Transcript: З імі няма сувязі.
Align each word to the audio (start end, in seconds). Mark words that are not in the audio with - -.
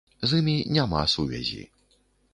З 0.29 0.39
імі 0.41 0.55
няма 0.77 1.03
сувязі. 1.15 1.63